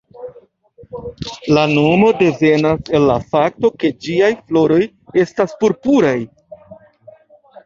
La 1.57 1.65
nomo 1.73 2.09
devenas 2.21 2.89
el 3.01 3.05
la 3.09 3.19
fakto 3.35 3.71
ke 3.85 3.93
ĝiaj 4.07 4.31
floroj 4.49 4.81
estas 5.27 5.55
purpuraj. 5.63 6.17